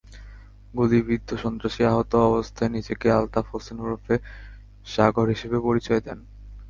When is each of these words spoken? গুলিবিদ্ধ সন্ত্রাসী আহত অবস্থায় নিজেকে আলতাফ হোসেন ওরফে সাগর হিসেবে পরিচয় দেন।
গুলিবিদ্ধ 0.73 1.29
সন্ত্রাসী 1.35 1.81
আহত 1.83 2.11
অবস্থায় 2.29 2.71
নিজেকে 2.71 3.07
আলতাফ 3.11 3.45
হোসেন 3.53 3.77
ওরফে 3.81 4.15
সাগর 4.85 5.27
হিসেবে 5.29 5.57
পরিচয় 5.67 6.01
দেন। 6.01 6.19